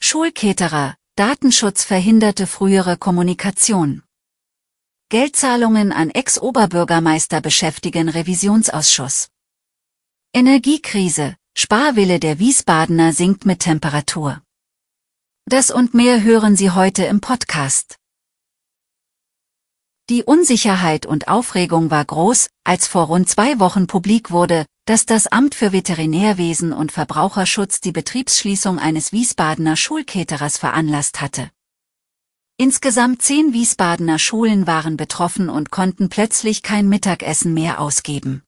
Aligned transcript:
Schulketerer, 0.00 0.96
Datenschutz 1.16 1.84
verhinderte 1.84 2.46
frühere 2.46 2.96
Kommunikation. 2.96 4.02
Geldzahlungen 5.10 5.92
an 5.92 6.10
Ex-Oberbürgermeister 6.10 7.40
beschäftigen 7.40 8.08
Revisionsausschuss. 8.08 9.28
Energiekrise, 10.32 11.36
Sparwille 11.56 12.20
der 12.20 12.38
Wiesbadener 12.38 13.12
sinkt 13.12 13.44
mit 13.44 13.60
Temperatur. 13.60 14.40
Das 15.46 15.70
und 15.70 15.94
mehr 15.94 16.22
hören 16.22 16.56
Sie 16.56 16.70
heute 16.70 17.04
im 17.04 17.20
Podcast. 17.20 17.96
Die 20.10 20.22
Unsicherheit 20.22 21.06
und 21.06 21.28
Aufregung 21.28 21.90
war 21.90 22.04
groß, 22.04 22.48
als 22.64 22.86
vor 22.86 23.06
rund 23.06 23.28
zwei 23.28 23.58
Wochen 23.58 23.86
publik 23.86 24.30
wurde, 24.30 24.64
dass 24.88 25.04
das 25.04 25.26
Amt 25.26 25.54
für 25.54 25.72
Veterinärwesen 25.74 26.72
und 26.72 26.92
Verbraucherschutz 26.92 27.82
die 27.82 27.92
Betriebsschließung 27.92 28.78
eines 28.78 29.12
Wiesbadener 29.12 29.76
Schulketerers 29.76 30.56
veranlasst 30.56 31.20
hatte. 31.20 31.50
Insgesamt 32.56 33.20
zehn 33.20 33.52
Wiesbadener 33.52 34.18
Schulen 34.18 34.66
waren 34.66 34.96
betroffen 34.96 35.50
und 35.50 35.70
konnten 35.70 36.08
plötzlich 36.08 36.62
kein 36.62 36.88
Mittagessen 36.88 37.52
mehr 37.52 37.82
ausgeben. 37.82 38.44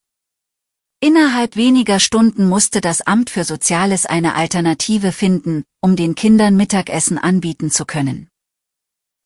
Innerhalb 1.01 1.57
weniger 1.57 2.01
Stunden 2.01 2.49
musste 2.49 2.81
das 2.81 3.03
Amt 3.03 3.29
für 3.29 3.45
Soziales 3.45 4.07
eine 4.07 4.35
Alternative 4.35 5.13
finden, 5.13 5.65
um 5.83 5.95
den 5.95 6.15
Kindern 6.15 6.57
Mittagessen 6.57 7.19
anbieten 7.19 7.71
zu 7.71 7.85
können. 7.85 8.31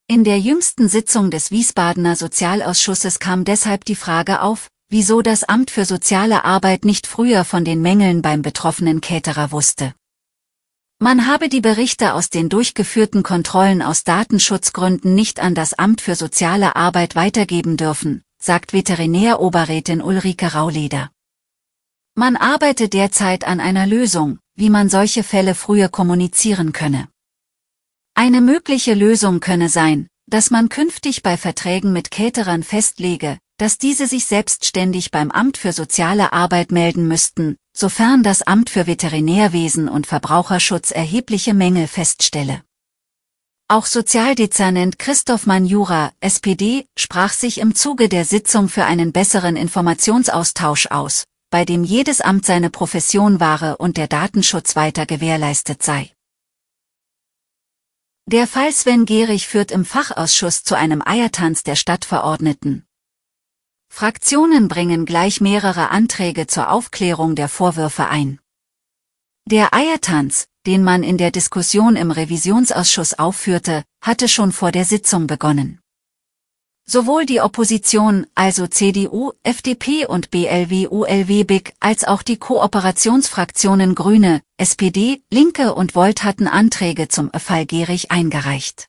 In 0.08 0.24
der 0.24 0.40
jüngsten 0.40 0.88
Sitzung 0.88 1.30
des 1.30 1.52
Wiesbadener 1.52 2.16
Sozialausschusses 2.16 3.20
kam 3.20 3.44
deshalb 3.44 3.84
die 3.84 3.94
Frage 3.94 4.42
auf, 4.42 4.68
wieso 4.94 5.22
das 5.22 5.42
Amt 5.42 5.72
für 5.72 5.84
soziale 5.84 6.44
Arbeit 6.44 6.84
nicht 6.84 7.08
früher 7.08 7.44
von 7.44 7.64
den 7.64 7.82
Mängeln 7.82 8.22
beim 8.22 8.42
betroffenen 8.42 9.00
Caterer 9.00 9.50
wusste. 9.50 9.92
Man 11.00 11.26
habe 11.26 11.48
die 11.48 11.60
Berichte 11.60 12.14
aus 12.14 12.30
den 12.30 12.48
durchgeführten 12.48 13.24
Kontrollen 13.24 13.82
aus 13.82 14.04
Datenschutzgründen 14.04 15.16
nicht 15.16 15.40
an 15.40 15.56
das 15.56 15.74
Amt 15.74 16.00
für 16.00 16.14
soziale 16.14 16.76
Arbeit 16.76 17.16
weitergeben 17.16 17.76
dürfen, 17.76 18.22
sagt 18.40 18.72
Veterinäroberrätin 18.72 20.00
Ulrike 20.00 20.54
Rauleder. 20.54 21.10
Man 22.14 22.36
arbeite 22.36 22.88
derzeit 22.88 23.48
an 23.48 23.58
einer 23.58 23.88
Lösung, 23.88 24.38
wie 24.54 24.70
man 24.70 24.88
solche 24.90 25.24
Fälle 25.24 25.56
früher 25.56 25.88
kommunizieren 25.88 26.70
könne. 26.70 27.08
Eine 28.14 28.40
mögliche 28.40 28.94
Lösung 28.94 29.40
könne 29.40 29.68
sein, 29.68 30.06
dass 30.26 30.52
man 30.52 30.68
künftig 30.68 31.24
bei 31.24 31.36
Verträgen 31.36 31.92
mit 31.92 32.12
Caterern 32.12 32.62
festlege, 32.62 33.38
dass 33.56 33.78
diese 33.78 34.06
sich 34.06 34.26
selbstständig 34.26 35.10
beim 35.10 35.30
Amt 35.30 35.56
für 35.56 35.72
soziale 35.72 36.32
Arbeit 36.32 36.72
melden 36.72 37.06
müssten, 37.06 37.56
sofern 37.72 38.22
das 38.22 38.42
Amt 38.42 38.70
für 38.70 38.86
Veterinärwesen 38.86 39.88
und 39.88 40.06
Verbraucherschutz 40.06 40.90
erhebliche 40.90 41.54
Mängel 41.54 41.86
feststelle. 41.86 42.62
Auch 43.66 43.86
Sozialdezernent 43.86 44.98
Christoph 44.98 45.46
Manjura, 45.46 46.12
SPD, 46.20 46.86
sprach 46.98 47.32
sich 47.32 47.58
im 47.58 47.74
Zuge 47.74 48.08
der 48.10 48.24
Sitzung 48.24 48.68
für 48.68 48.84
einen 48.84 49.12
besseren 49.12 49.56
Informationsaustausch 49.56 50.88
aus, 50.88 51.24
bei 51.50 51.64
dem 51.64 51.82
jedes 51.82 52.20
Amt 52.20 52.44
seine 52.44 52.68
Profession 52.68 53.40
wahre 53.40 53.78
und 53.78 53.96
der 53.96 54.08
Datenschutz 54.08 54.76
weiter 54.76 55.06
gewährleistet 55.06 55.82
sei. 55.82 56.10
Der 58.26 58.46
Fall 58.46 58.72
Sven 58.72 59.06
Gehrig 59.06 59.46
führt 59.46 59.70
im 59.70 59.84
Fachausschuss 59.84 60.64
zu 60.64 60.74
einem 60.74 61.02
Eiertanz 61.04 61.62
der 61.62 61.76
Stadtverordneten. 61.76 62.86
Fraktionen 63.96 64.66
bringen 64.66 65.06
gleich 65.06 65.40
mehrere 65.40 65.90
Anträge 65.90 66.48
zur 66.48 66.72
Aufklärung 66.72 67.36
der 67.36 67.48
Vorwürfe 67.48 68.08
ein. 68.08 68.40
Der 69.48 69.72
Eiertanz, 69.72 70.48
den 70.66 70.82
man 70.82 71.04
in 71.04 71.16
der 71.16 71.30
Diskussion 71.30 71.94
im 71.94 72.10
Revisionsausschuss 72.10 73.14
aufführte, 73.14 73.84
hatte 74.02 74.28
schon 74.28 74.50
vor 74.50 74.72
der 74.72 74.84
Sitzung 74.84 75.28
begonnen. 75.28 75.78
Sowohl 76.84 77.24
die 77.24 77.40
Opposition, 77.40 78.26
also 78.34 78.66
CDU, 78.66 79.30
FDP 79.44 80.06
und 80.06 80.32
BLW-ULW-BIG, 80.32 81.74
als 81.78 82.02
auch 82.02 82.24
die 82.24 82.36
Kooperationsfraktionen 82.36 83.94
Grüne, 83.94 84.42
SPD, 84.56 85.22
Linke 85.30 85.72
und 85.72 85.94
Volt 85.94 86.24
hatten 86.24 86.48
Anträge 86.48 87.06
zum 87.06 87.30
Fall 87.30 87.64
Gehrig 87.64 88.10
eingereicht. 88.10 88.88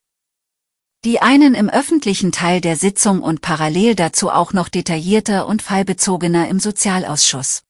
Die 1.06 1.22
einen 1.22 1.54
im 1.54 1.70
öffentlichen 1.70 2.32
Teil 2.32 2.62
der 2.62 2.76
Sitzung 2.76 3.22
und 3.22 3.42
parallel 3.42 3.94
dazu 3.94 4.32
auch 4.32 4.54
noch 4.54 4.70
detaillierter 4.70 5.46
und 5.46 5.62
fallbezogener 5.62 6.48
im 6.48 6.60
Sozialausschuss. 6.60 7.62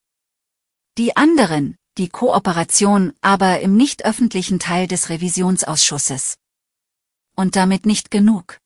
Die 0.98 1.18
anderen, 1.18 1.76
die 1.98 2.08
Kooperation, 2.08 3.12
aber 3.20 3.60
im 3.60 3.76
nicht 3.76 4.06
öffentlichen 4.06 4.58
Teil 4.58 4.88
des 4.88 5.10
Revisionsausschusses. 5.10 6.38
Und 7.36 7.58
damit 7.58 7.86
nicht 7.86 8.10
genug. 8.10 8.62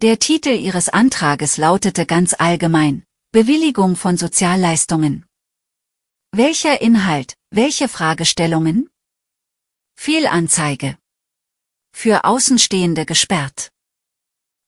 Der 0.00 0.18
Titel 0.18 0.54
Ihres 0.54 0.88
Antrages 0.88 1.58
lautete 1.58 2.06
ganz 2.06 2.32
allgemein, 2.32 3.04
Bewilligung 3.30 3.94
von 3.96 4.16
Sozialleistungen. 4.16 5.26
Welcher 6.32 6.80
Inhalt, 6.80 7.36
welche 7.50 7.88
Fragestellungen? 7.88 8.88
Fehlanzeige. 9.96 10.96
Für 11.98 12.26
Außenstehende 12.26 13.06
gesperrt. 13.06 13.70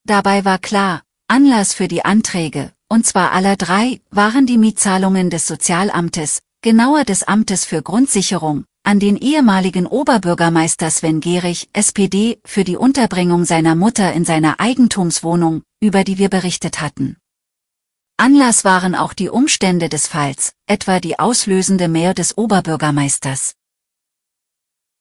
Dabei 0.06 0.46
war 0.46 0.58
klar, 0.58 1.02
Anlass 1.28 1.74
für 1.74 1.86
die 1.86 2.02
Anträge, 2.02 2.72
und 2.88 3.04
zwar 3.04 3.32
aller 3.32 3.56
drei, 3.56 4.00
waren 4.10 4.46
die 4.46 4.56
Mietzahlungen 4.56 5.28
des 5.28 5.46
Sozialamtes, 5.46 6.40
genauer 6.62 7.04
des 7.04 7.24
Amtes 7.24 7.66
für 7.66 7.82
Grundsicherung, 7.82 8.64
an 8.82 8.98
den 8.98 9.18
ehemaligen 9.18 9.86
Oberbürgermeister 9.86 10.90
Sven 10.90 11.20
Gehrig, 11.20 11.68
SPD, 11.74 12.40
für 12.46 12.64
die 12.64 12.78
Unterbringung 12.78 13.44
seiner 13.44 13.74
Mutter 13.74 14.14
in 14.14 14.24
seiner 14.24 14.58
Eigentumswohnung, 14.58 15.62
über 15.80 16.04
die 16.04 16.16
wir 16.16 16.30
berichtet 16.30 16.80
hatten. 16.80 17.18
Anlass 18.16 18.64
waren 18.64 18.94
auch 18.94 19.12
die 19.12 19.28
Umstände 19.28 19.90
des 19.90 20.06
Falls, 20.06 20.54
etwa 20.66 20.98
die 20.98 21.18
auslösende 21.18 21.88
Mehr 21.88 22.14
des 22.14 22.38
Oberbürgermeisters. 22.38 23.57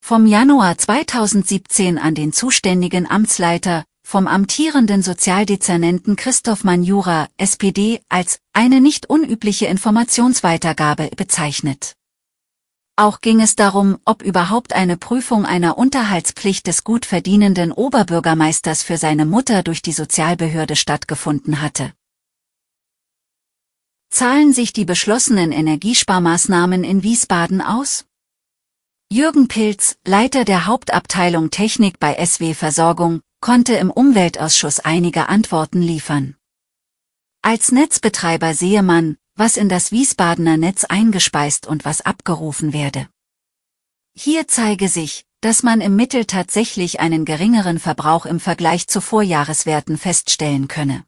Vom 0.08 0.26
Januar 0.26 0.78
2017 0.78 1.98
an 1.98 2.16
den 2.16 2.32
zuständigen 2.32 3.12
Amtsleiter, 3.12 3.84
vom 4.08 4.26
amtierenden 4.26 5.04
Sozialdezernenten 5.04 6.16
Christoph 6.16 6.64
Manjura, 6.64 7.28
SPD, 7.36 8.00
als 8.08 8.40
eine 8.54 8.80
nicht 8.80 9.10
unübliche 9.10 9.66
Informationsweitergabe 9.66 11.10
bezeichnet. 11.18 11.92
Auch 12.96 13.20
ging 13.20 13.42
es 13.42 13.58
darum, 13.58 13.98
ob 14.06 14.24
überhaupt 14.24 14.72
eine 14.72 14.96
Prüfung 14.96 15.46
einer 15.46 15.78
Unterhaltspflicht 15.78 16.68
des 16.68 16.86
gut 16.86 17.06
verdienenden 17.06 17.74
Oberbürgermeisters 17.74 18.84
für 18.84 18.96
seine 18.96 19.26
Mutter 19.26 19.62
durch 19.62 19.82
die 19.82 19.92
Sozialbehörde 19.92 20.78
stattgefunden 20.78 21.62
hatte. 21.62 21.92
Zahlen 24.10 24.54
sich 24.54 24.72
die 24.72 24.86
beschlossenen 24.86 25.52
Energiesparmaßnahmen 25.52 26.86
in 26.86 27.04
Wiesbaden 27.04 27.62
aus? 27.62 28.07
Jürgen 29.10 29.48
Pilz, 29.48 29.96
Leiter 30.06 30.44
der 30.44 30.66
Hauptabteilung 30.66 31.50
Technik 31.50 31.98
bei 31.98 32.14
SW 32.26 32.54
Versorgung, 32.54 33.22
konnte 33.40 33.76
im 33.76 33.90
Umweltausschuss 33.90 34.82
einige 34.82 35.30
Antworten 35.30 35.82
liefern. 35.82 36.36
Als 37.42 37.72
Netzbetreiber 37.72 38.54
sehe 38.54 38.84
man, 38.84 39.16
was 39.34 39.56
in 39.56 39.70
das 39.70 39.94
Wiesbadener 39.94 40.58
Netz 40.58 40.84
eingespeist 40.84 41.68
und 41.68 41.86
was 41.86 42.02
abgerufen 42.02 42.74
werde. 42.74 43.08
Hier 44.14 44.50
zeige 44.50 44.90
sich, 44.90 45.26
dass 45.40 45.64
man 45.64 45.80
im 45.80 45.96
Mittel 45.96 46.26
tatsächlich 46.26 47.00
einen 47.00 47.24
geringeren 47.24 47.80
Verbrauch 47.80 48.26
im 48.26 48.42
Vergleich 48.42 48.90
zu 48.90 49.00
Vorjahreswerten 49.00 49.98
feststellen 49.98 50.68
könne. 50.68 51.06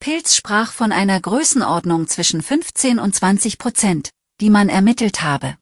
Pilz 0.00 0.34
sprach 0.34 0.72
von 0.72 0.92
einer 0.92 1.20
Größenordnung 1.20 2.08
zwischen 2.08 2.40
15 2.40 2.98
und 2.98 3.14
20 3.14 3.58
Prozent, 3.58 4.12
die 4.40 4.48
man 4.48 4.70
ermittelt 4.70 5.22
habe. 5.22 5.58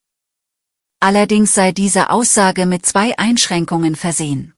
Allerdings 1.04 1.52
sei 1.52 1.70
diese 1.70 2.08
Aussage 2.08 2.64
mit 2.64 2.86
zwei 2.86 3.18
Einschränkungen 3.18 3.94
versehen. 3.94 4.54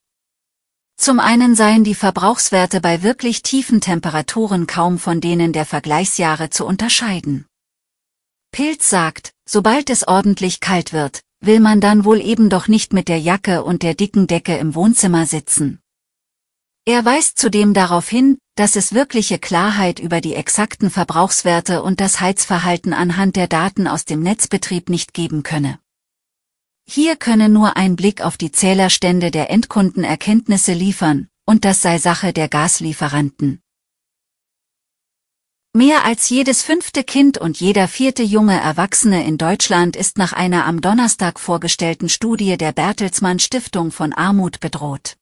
Zum 0.96 1.18
einen 1.18 1.56
seien 1.56 1.82
die 1.82 1.96
Verbrauchswerte 1.96 2.80
bei 2.80 3.02
wirklich 3.02 3.42
tiefen 3.42 3.80
Temperaturen 3.80 4.68
kaum 4.68 5.00
von 5.00 5.20
denen 5.20 5.52
der 5.52 5.66
Vergleichsjahre 5.66 6.48
zu 6.48 6.64
unterscheiden. 6.64 7.46
Pilz 8.52 8.88
sagt, 8.88 9.32
sobald 9.44 9.90
es 9.90 10.06
ordentlich 10.06 10.60
kalt 10.60 10.92
wird, 10.92 11.22
will 11.40 11.58
man 11.58 11.80
dann 11.80 12.04
wohl 12.04 12.20
eben 12.20 12.48
doch 12.48 12.68
nicht 12.68 12.92
mit 12.92 13.08
der 13.08 13.18
Jacke 13.18 13.64
und 13.64 13.82
der 13.82 13.94
dicken 13.94 14.28
Decke 14.28 14.56
im 14.56 14.76
Wohnzimmer 14.76 15.26
sitzen. 15.26 15.80
Er 16.84 17.04
weist 17.04 17.40
zudem 17.40 17.74
darauf 17.74 18.08
hin, 18.08 18.38
dass 18.54 18.76
es 18.76 18.94
wirkliche 18.94 19.40
Klarheit 19.40 19.98
über 19.98 20.20
die 20.20 20.36
exakten 20.36 20.90
Verbrauchswerte 20.90 21.82
und 21.82 22.00
das 22.00 22.20
Heizverhalten 22.20 22.92
anhand 22.92 23.34
der 23.34 23.48
Daten 23.48 23.88
aus 23.88 24.04
dem 24.04 24.22
Netzbetrieb 24.22 24.90
nicht 24.90 25.12
geben 25.12 25.42
könne. 25.42 25.80
Hier 26.88 27.16
könne 27.16 27.48
nur 27.48 27.76
ein 27.76 27.96
Blick 27.96 28.22
auf 28.22 28.36
die 28.36 28.52
Zählerstände 28.52 29.30
der 29.30 29.50
Endkunden 29.50 30.04
Erkenntnisse 30.04 30.72
liefern, 30.72 31.28
und 31.44 31.64
das 31.64 31.82
sei 31.82 31.98
Sache 31.98 32.32
der 32.32 32.48
Gaslieferanten. 32.48 33.60
Mehr 35.74 36.06
als 36.06 36.30
jedes 36.30 36.62
fünfte 36.62 37.04
Kind 37.04 37.36
und 37.36 37.60
jeder 37.60 37.86
vierte 37.86 38.22
junge 38.22 38.58
Erwachsene 38.58 39.26
in 39.26 39.36
Deutschland 39.36 39.94
ist 39.94 40.16
nach 40.16 40.32
einer 40.32 40.64
am 40.64 40.80
Donnerstag 40.80 41.38
vorgestellten 41.38 42.08
Studie 42.08 42.56
der 42.56 42.72
Bertelsmann 42.72 43.40
Stiftung 43.40 43.90
von 43.90 44.14
Armut 44.14 44.60
bedroht. 44.60 45.18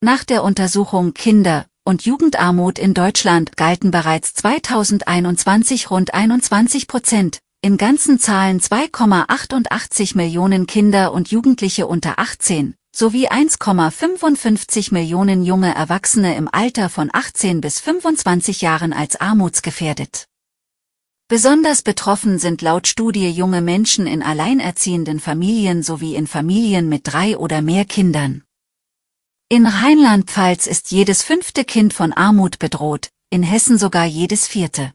Nach 0.00 0.22
der 0.22 0.44
Untersuchung 0.44 1.12
Kinder- 1.12 1.66
und 1.84 2.04
Jugendarmut 2.04 2.78
in 2.78 2.94
Deutschland 2.94 3.56
galten 3.56 3.90
bereits 3.90 4.34
2021 4.34 5.90
rund 5.90 6.14
21 6.14 6.86
Prozent, 6.86 7.40
in 7.60 7.76
ganzen 7.76 8.20
Zahlen 8.20 8.60
2,88 8.60 10.16
Millionen 10.16 10.66
Kinder 10.66 11.12
und 11.12 11.30
Jugendliche 11.30 11.86
unter 11.86 12.18
18 12.18 12.74
sowie 12.94 13.28
1,55 13.28 14.92
Millionen 14.92 15.44
junge 15.44 15.74
Erwachsene 15.74 16.36
im 16.36 16.48
Alter 16.50 16.88
von 16.88 17.10
18 17.12 17.60
bis 17.60 17.80
25 17.80 18.60
Jahren 18.60 18.92
als 18.92 19.20
armutsgefährdet. 19.20 20.26
Besonders 21.28 21.82
betroffen 21.82 22.38
sind 22.38 22.62
laut 22.62 22.86
Studie 22.88 23.30
junge 23.30 23.60
Menschen 23.60 24.06
in 24.06 24.22
alleinerziehenden 24.22 25.20
Familien 25.20 25.82
sowie 25.82 26.14
in 26.14 26.26
Familien 26.26 26.88
mit 26.88 27.02
drei 27.04 27.36
oder 27.36 27.60
mehr 27.60 27.84
Kindern. 27.84 28.42
In 29.48 29.66
Rheinland-Pfalz 29.66 30.66
ist 30.66 30.90
jedes 30.90 31.22
fünfte 31.22 31.64
Kind 31.64 31.92
von 31.92 32.12
Armut 32.12 32.58
bedroht, 32.58 33.10
in 33.30 33.42
Hessen 33.42 33.78
sogar 33.78 34.06
jedes 34.06 34.46
vierte. 34.46 34.92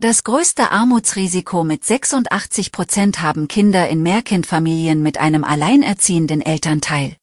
Das 0.00 0.22
größte 0.22 0.70
Armutsrisiko 0.70 1.64
mit 1.64 1.84
86 1.84 2.70
Prozent 2.70 3.20
haben 3.20 3.48
Kinder 3.48 3.88
in 3.88 4.00
Mehrkindfamilien 4.00 5.02
mit 5.02 5.18
einem 5.18 5.42
alleinerziehenden 5.42 6.40
Elternteil. 6.40 7.16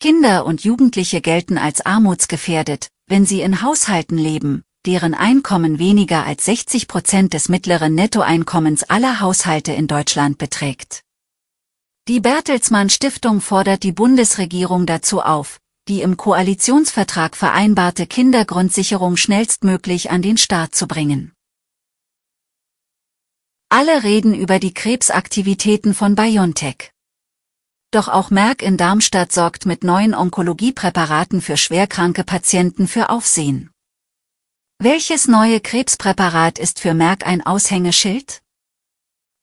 Kinder 0.00 0.44
und 0.44 0.64
Jugendliche 0.64 1.20
gelten 1.20 1.56
als 1.56 1.86
armutsgefährdet, 1.86 2.88
wenn 3.06 3.26
sie 3.26 3.42
in 3.42 3.62
Haushalten 3.62 4.18
leben, 4.18 4.64
deren 4.86 5.14
Einkommen 5.14 5.78
weniger 5.78 6.26
als 6.26 6.46
60 6.46 6.88
Prozent 6.88 7.32
des 7.32 7.48
mittleren 7.48 7.94
Nettoeinkommens 7.94 8.82
aller 8.82 9.20
Haushalte 9.20 9.70
in 9.72 9.86
Deutschland 9.86 10.36
beträgt. 10.36 11.04
Die 12.08 12.18
Bertelsmann 12.18 12.90
Stiftung 12.90 13.40
fordert 13.40 13.84
die 13.84 13.92
Bundesregierung 13.92 14.84
dazu 14.84 15.20
auf, 15.20 15.60
die 15.86 16.02
im 16.02 16.16
Koalitionsvertrag 16.16 17.36
vereinbarte 17.36 18.08
Kindergrundsicherung 18.08 19.16
schnellstmöglich 19.16 20.10
an 20.10 20.22
den 20.22 20.38
Start 20.38 20.74
zu 20.74 20.88
bringen. 20.88 21.34
Alle 23.70 24.02
reden 24.02 24.32
über 24.32 24.58
die 24.58 24.72
Krebsaktivitäten 24.72 25.92
von 25.92 26.14
BioNTech. 26.14 26.90
Doch 27.90 28.08
auch 28.08 28.30
Merck 28.30 28.62
in 28.62 28.78
Darmstadt 28.78 29.30
sorgt 29.30 29.66
mit 29.66 29.84
neuen 29.84 30.14
Onkologiepräparaten 30.14 31.42
für 31.42 31.58
schwerkranke 31.58 32.24
Patienten 32.24 32.88
für 32.88 33.10
Aufsehen. 33.10 33.70
Welches 34.78 35.28
neue 35.28 35.60
Krebspräparat 35.60 36.58
ist 36.58 36.80
für 36.80 36.94
Merck 36.94 37.26
ein 37.26 37.44
Aushängeschild? 37.44 38.40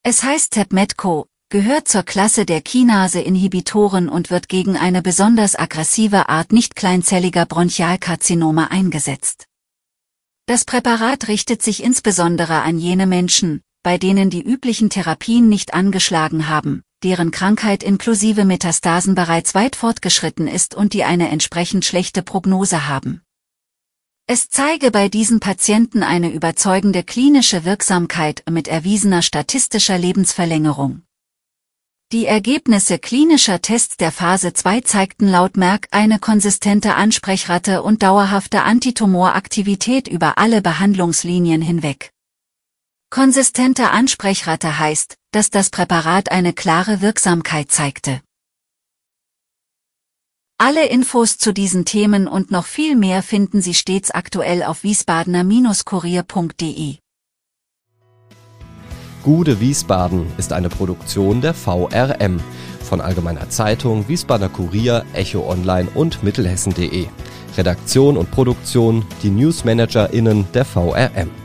Es 0.01 0.24
heißt 0.24 0.54
Tepmetco, 0.54 1.27
gehört 1.50 1.88
zur 1.88 2.01
Klasse 2.01 2.48
der 2.48 2.62
Kinase-Inhibitoren 2.62 4.10
und 4.10 4.31
wird 4.31 4.50
gegen 4.50 4.75
eine 4.75 5.04
besonders 5.04 5.56
aggressive 5.56 6.30
Art 6.30 6.51
nicht 6.51 6.75
kleinzelliger 6.75 7.45
Bronchialkarzinome 7.45 8.72
eingesetzt. 8.72 9.45
Das 10.48 10.66
Präparat 10.66 11.27
richtet 11.27 11.62
sich 11.62 11.83
insbesondere 11.83 12.62
an 12.62 12.80
jene 12.80 13.06
Menschen, 13.06 13.62
bei 13.86 14.00
denen 14.00 14.32
die 14.32 14.42
üblichen 14.42 14.90
Therapien 14.90 15.48
nicht 15.48 15.76
angeschlagen 15.76 16.50
haben, 16.50 16.82
deren 17.04 17.30
Krankheit 17.30 17.84
inklusive 17.84 18.44
Metastasen 18.44 19.14
bereits 19.14 19.54
weit 19.54 19.76
fortgeschritten 19.76 20.48
ist 20.48 20.74
und 20.74 20.94
die 20.94 21.04
eine 21.04 21.30
entsprechend 21.30 21.86
schlechte 21.86 22.24
Prognose 22.24 22.88
haben. 22.88 23.22
Es 24.26 24.50
zeige 24.50 24.90
bei 24.90 25.08
diesen 25.08 25.40
Patienten 25.40 26.02
eine 26.02 26.32
überzeugende 26.32 27.04
klinische 27.04 27.64
Wirksamkeit 27.64 28.42
mit 28.50 28.68
erwiesener 28.68 29.22
statistischer 29.22 30.00
Lebensverlängerung. 30.00 31.04
Die 32.12 32.26
Ergebnisse 32.26 32.98
klinischer 32.98 33.62
Tests 33.62 33.98
der 33.98 34.12
Phase 34.12 34.54
2 34.54 34.82
zeigten 34.82 35.28
laut 35.28 35.58
Merck 35.58 35.90
eine 35.92 36.18
konsistente 36.18 36.96
Ansprechrate 36.96 37.84
und 37.84 38.02
dauerhafte 38.02 38.64
Antitumoraktivität 38.64 40.08
über 40.08 40.40
alle 40.40 40.64
Behandlungslinien 40.64 41.62
hinweg. 41.62 42.14
Konsistente 43.15 43.89
Ansprechrate 43.91 44.77
heißt, 44.77 45.15
dass 45.31 45.50
das 45.50 45.69
Präparat 45.69 46.33
eine 46.33 46.51
klare 46.51 47.00
Wirksamkeit 47.00 47.71
zeigte. 47.71 48.19
Alle 50.57 50.89
Infos 50.89 51.38
zu 51.38 51.53
diesen 51.53 51.85
Themen 51.85 52.27
und 52.27 52.51
noch 52.51 52.65
viel 52.65 52.97
mehr 52.97 53.23
finden 53.23 53.62
Sie 53.62 53.73
stets 53.73 54.12
aktuell 54.12 54.63
auf 54.63 54.83
wiesbadener-kurier.de. 54.83 56.97
Gude 59.23 59.62
Wiesbaden 59.62 60.25
ist 60.38 60.51
eine 60.51 60.67
Produktion 60.67 61.39
der 61.39 61.53
VRM 61.53 62.41
von 62.81 63.00
Allgemeiner 63.00 63.50
Zeitung, 63.50 64.09
Wiesbadener 64.09 64.50
Kurier, 64.50 65.06
Echo 65.13 65.50
Online 65.50 65.88
und 65.95 66.21
Mittelhessen.de. 66.21 67.07
Redaktion 67.56 68.17
und 68.17 68.29
Produktion 68.31 69.06
die 69.23 69.29
NewsmanagerInnen 69.29 70.51
der 70.51 70.65
VRM. 70.65 71.44